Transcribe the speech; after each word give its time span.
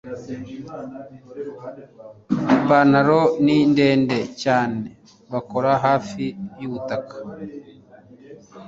ipantaro 2.55 3.21
ni 3.43 3.57
ndende 3.71 4.19
cyane 4.41 4.87
bakora 5.31 5.69
hafi 5.85 6.23
yubutaka 6.61 7.15